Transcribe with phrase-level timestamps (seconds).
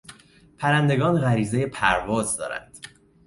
[0.57, 2.79] پرندگان غریزهی پرواز دارند.